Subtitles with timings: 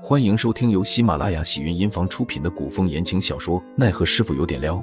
[0.00, 4.76] 欢迎收听由喜马拉雅喜云音房出品的古风言情小说《奈何师傅有点撩》，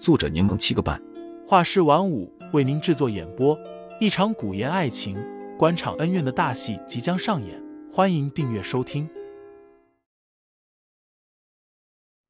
[0.00, 1.00] 作者柠檬七个半，
[1.46, 3.56] 画师晚舞为您制作演播。
[4.00, 5.16] 一场古言爱情、
[5.56, 9.08] 官场恩怨的大戏即将上演，欢迎订阅收听。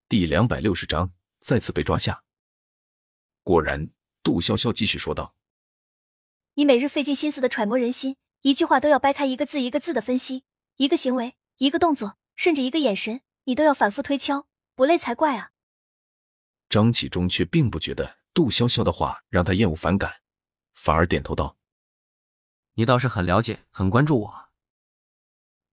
[0.06, 1.10] 第两百六十章
[1.40, 2.22] 再次被抓下。
[3.42, 3.88] 果然，
[4.22, 5.34] 杜潇潇继续说道
[6.54, 10.44] ：“你每日费尽心思的揣摩人心，一句话都要掰开一个字一个字的分析，
[10.76, 15.50] 一个行为，一个动作。”甚至一个眼神，你都要反复推敲，不累才怪啊！
[16.70, 20.22] 张启忠却并不觉得杜潇潇的话让他厌恶反感，
[20.72, 21.58] 反而点头道
[22.74, 24.48] ：“你倒是很了解，很关注我。”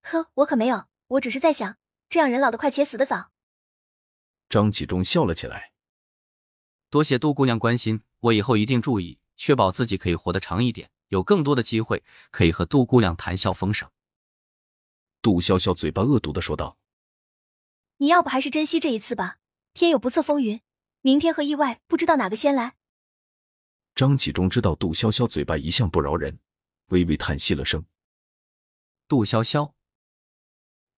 [0.01, 1.77] 呵，我可没有，我只是在想，
[2.09, 3.29] 这样人老得快且死得早。
[4.49, 5.71] 张启忠笑了起来
[6.89, 13.87] ：“多谢杜姑娘关心，我以后一定注意，确保自己可以活得长一点，有更多的机会可以和杜姑娘谈笑风生。”
[15.25, 16.77] 杜潇潇嘴巴恶毒的说道
[17.97, 19.39] ：“你要不还是珍惜这一次吧，
[19.73, 20.61] 天有不测风云，
[21.01, 22.75] 明天和意外不知道哪个先来。”
[23.95, 26.37] 张启忠知道杜潇潇嘴巴一向不饶人，
[26.89, 27.83] 微微叹息了声。
[29.07, 29.73] 杜潇潇，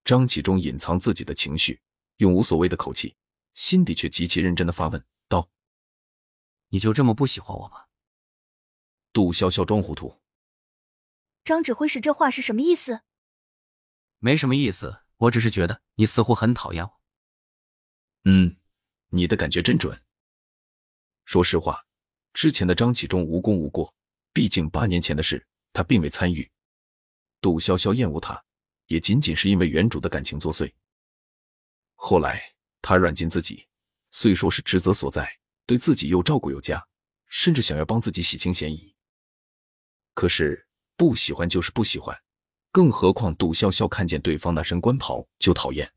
[0.04, 1.80] 张启忠隐藏自己的情绪，
[2.18, 3.16] 用无所谓的口气，
[3.54, 5.50] 心底却极其认真的发问道
[6.68, 7.86] ：“你就这么不喜欢我吗？”
[9.14, 10.20] 杜潇潇装糊涂
[11.46, 13.04] ：“张指挥使这话是什么意思？”
[14.20, 17.00] 没什么意思，我只是觉得你似乎很讨厌我。
[18.26, 18.58] 嗯，
[19.10, 20.02] 你的感觉真准。
[21.26, 21.86] 说实话，
[22.34, 23.94] 之前的张启忠无功无过，
[24.34, 26.50] 毕竟八年前的事他并未参与。
[27.40, 28.44] 杜潇潇厌恶他，
[28.88, 30.74] 也仅仅是因为原主的感情作祟。
[31.96, 32.42] 后来
[32.82, 33.68] 他软禁自己，
[34.10, 36.86] 虽说是职责所在，对自己又照顾有加，
[37.28, 38.96] 甚至想要帮自己洗清嫌疑。
[40.14, 42.20] 可是不喜欢就是不喜欢。
[42.72, 45.94] 更何况，杜潇潇看见对方那身官袍就讨厌。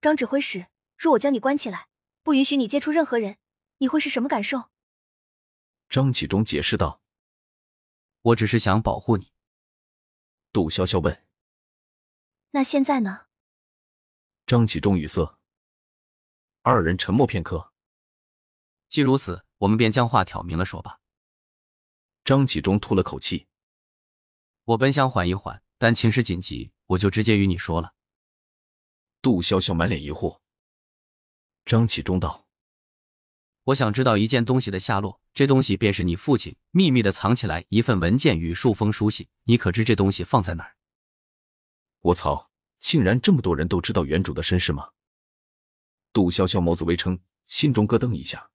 [0.00, 0.66] 张指挥使，
[0.98, 1.88] 若我将你关起来，
[2.22, 3.38] 不允许你接触任何人，
[3.78, 4.70] 你会是什么感受？
[5.88, 7.00] 张启忠解释道
[8.20, 9.32] ：“我只是想保护你。”
[10.52, 11.24] 杜潇潇问
[12.52, 13.26] ：“那现在呢？”
[14.46, 15.38] 张启忠语塞。
[16.62, 17.72] 二人沉默片刻。
[18.88, 21.00] 既如此，我们便将话挑明了说吧。
[22.24, 23.46] 张启忠吐了口气。
[24.64, 27.94] 我本想缓一缓，但情势紧急，我就直接与你说了。
[29.20, 30.40] 杜潇潇满脸疑惑。
[31.66, 32.46] 张启忠道
[33.64, 39.28] ：“我想知道一件东西的下落，这东西便是你父亲秘密的藏起来一份文件与数封书信。
[39.44, 40.76] 你可知这东西放在哪儿？”
[42.00, 42.50] 我操！
[42.80, 44.90] 竟然这么多人都知道原主的身世吗？
[46.12, 48.50] 杜潇潇眸子微撑，心中咯噔一下。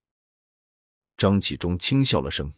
[1.18, 2.54] 张启忠轻笑了声：“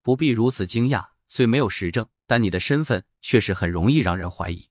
[0.00, 4.68] 不必如此惊讶，虽没有实证。”但你的身份确实很容易让人怀疑。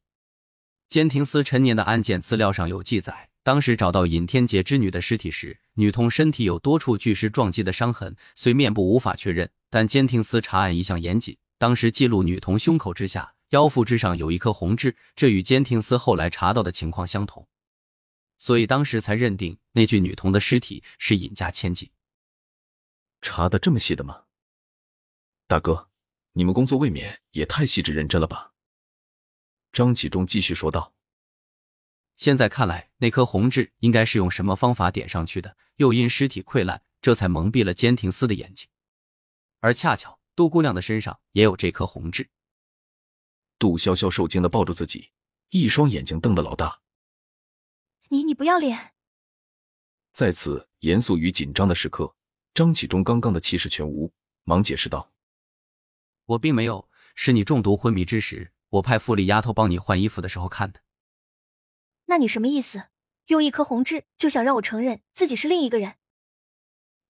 [0.87, 11.37] 监听司陈年的案件资料上有记载，当时找到尹天杰之女的尸体时，女童身体有多处巨石撞击的伤痕，虽面部无法确认，但监听司查案一向严谨。
[11.57, 17.47] 当时记录女童胸口之下、腰腹之上有一颗红痣，这与监听司后来查到的情况相同，
[18.37, 21.89] 所以当时才认定那具女童的尸体是尹家千金。
[23.21, 24.23] 查的这么细的吗，
[25.47, 25.87] 大哥？
[26.37, 28.51] 你们工作未免也太细致认真了吧？
[29.71, 30.93] 张启忠继续说道。
[32.17, 38.67] 现在看来，那颗红痣应该是用什么方法点上去的，又因尸体溃烂，这才蒙蔽了监听司的眼睛。
[39.61, 42.29] 而恰巧杜姑娘的身上也有这颗红痣。
[43.57, 45.11] 杜潇潇受惊的抱住自己，
[45.51, 46.81] 一双眼睛瞪得老大。
[48.09, 48.93] 你你不要脸！
[50.11, 52.13] 在此严肃与紧张的时刻，
[52.53, 54.13] 张启忠刚刚的气势全无，
[54.43, 55.14] 忙解释道。
[56.25, 60.81] 我并没有，是你中毒昏迷之时，我派傅丽丫头帮你换衣服的时候看的。
[62.05, 62.85] 那你什么意思？
[63.27, 65.95] 用一颗红痣就想让我承认自己是另一个人？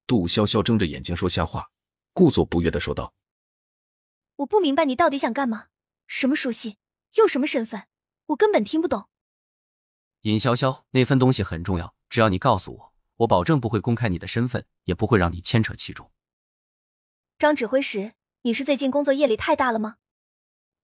[0.07, 1.71] 杜潇潇睁着眼睛说瞎话，
[2.13, 3.13] 故作不悦的说道
[4.37, 5.67] ：“我不明白你到底想干嘛？
[6.07, 6.77] 什么书信？
[7.15, 7.87] 用什么身份？
[8.27, 9.09] 我根本听不懂。”
[10.21, 16.09] 尹潇潇，那份东西很重要，只要你告诉我，我保证不会公开你的身份，也不会让你牵扯其中。
[17.37, 18.13] 张指挥使。
[18.45, 19.97] 你是最近工作压力太大了吗？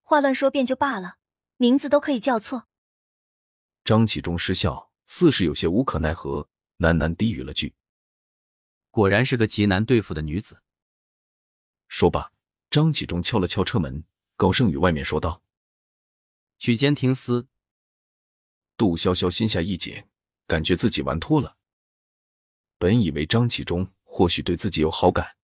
[0.02, 1.18] 话乱说便就罢了，
[1.58, 2.66] 名字都可以叫错。
[3.84, 6.48] 张启忠失笑，似是有些无可奈何，
[6.78, 7.76] 喃喃低语了句
[8.90, 10.60] ：“果然是个极难对付的女子。”
[11.86, 12.32] 说罢，
[12.68, 14.02] 张启忠敲了敲车门，
[14.36, 15.40] 高声与外面说道
[16.58, 17.46] ：“去监听司。”
[18.76, 20.02] 杜潇潇心下一紧，
[20.48, 21.56] 感觉自己玩脱了。
[22.78, 25.36] 本以为张启忠或许对自己有好感，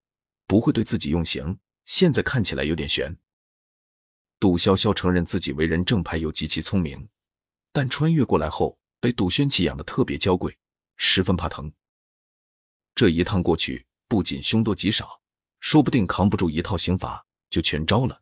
[0.49, 1.61] 不会对自己用刑。
[1.89, 3.17] 现在看起来有点悬。
[4.39, 7.09] 杜潇潇承认自己为人正派又极其聪明，
[7.73, 10.55] 但穿越过来后被杜轩奇养的特别娇贵，
[10.99, 11.73] 十分怕疼。
[12.95, 15.23] 这一趟过去，不仅凶多吉少，
[15.61, 18.21] 说不定扛不住一套刑罚就全招了。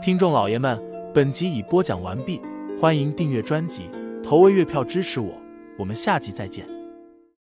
[0.00, 0.80] 听众老爷们，
[1.12, 2.40] 本集已播讲完毕，
[2.80, 3.90] 欢迎订阅专辑，
[4.22, 5.42] 投喂月票支持我，
[5.76, 6.79] 我们下集再见。